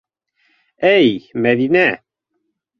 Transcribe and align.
Эй 0.93 1.13
Мәҙинә! 1.45 1.87